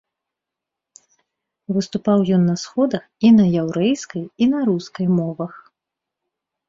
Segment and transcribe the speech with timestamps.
[1.75, 5.53] Выступаў ён на сходах і на яўрэйскай і на рускай мовах.